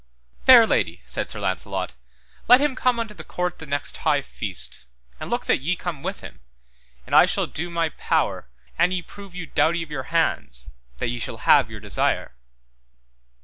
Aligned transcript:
Fair 0.45 0.65
lady, 0.65 1.03
said 1.05 1.29
Sir 1.29 1.39
Launcelot, 1.39 1.93
let 2.47 2.59
him 2.59 2.75
come 2.75 2.99
unto 2.99 3.13
the 3.13 3.23
court 3.23 3.59
the 3.59 3.67
next 3.67 3.97
high 3.97 4.23
feast, 4.23 4.85
and 5.19 5.29
look 5.29 5.45
that 5.45 5.61
ye 5.61 5.75
come 5.75 6.01
with 6.01 6.21
him, 6.21 6.39
and 7.05 7.13
I 7.13 7.27
shall 7.27 7.45
do 7.45 7.69
my 7.69 7.89
power, 7.89 8.49
an 8.79 8.91
ye 8.91 9.03
prove 9.03 9.35
you 9.35 9.45
doughty 9.45 9.83
of 9.83 9.91
your 9.91 10.07
hands, 10.09 10.69
that 10.97 11.09
ye 11.09 11.19
shall 11.19 11.37
have 11.45 11.69
your 11.69 11.79
desire. 11.79 12.33